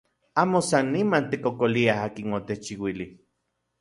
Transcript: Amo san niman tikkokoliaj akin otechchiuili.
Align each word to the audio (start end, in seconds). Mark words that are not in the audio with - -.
Amo 0.41 0.59
san 0.69 0.87
niman 0.93 1.25
tikkokoliaj 1.31 2.01
akin 2.07 2.37
otechchiuili. 2.39 3.07